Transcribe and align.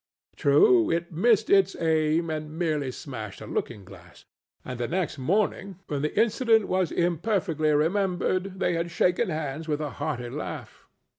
True, 0.35 0.89
it 0.89 1.11
missed 1.11 1.47
its 1.51 1.75
aim 1.75 2.31
and 2.31 2.57
merely 2.57 2.89
smashed 2.91 3.39
a 3.39 3.45
looking 3.45 3.85
glass; 3.85 4.25
and 4.65 4.79
the 4.79 4.87
next 4.87 5.19
morning, 5.19 5.77
when 5.85 6.01
the 6.01 6.19
incident 6.19 6.67
was 6.67 6.91
imperfectly 6.91 7.71
remembered, 7.71 8.57
they 8.59 8.73
had 8.73 8.89
shaken 8.89 9.29
hands 9.29 9.67
with 9.67 9.79
a 9.79 9.91
hearty 10.01 10.31
laugh. 10.31 10.87